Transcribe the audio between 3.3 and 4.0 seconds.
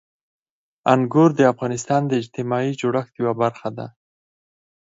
برخه ده.